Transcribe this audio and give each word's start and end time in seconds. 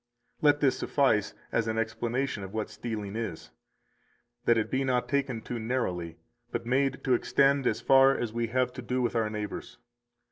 250 0.39 0.45
Let 0.55 0.59
this 0.61 0.79
suffice 0.79 1.33
as 1.51 1.67
an 1.67 1.77
explanation 1.77 2.41
of 2.43 2.55
what 2.55 2.71
stealing 2.71 3.15
is, 3.15 3.51
that 4.45 4.57
it 4.57 4.71
be 4.71 4.83
not 4.83 5.07
taken 5.07 5.43
too 5.43 5.59
narrowly, 5.59 6.17
but 6.51 6.65
made 6.65 7.03
to 7.03 7.13
extend 7.13 7.67
as 7.67 7.81
far 7.81 8.17
as 8.17 8.33
we 8.33 8.47
have 8.47 8.73
to 8.73 8.81
do 8.81 9.03
with 9.03 9.15
our 9.15 9.29
neighbors. 9.29 9.77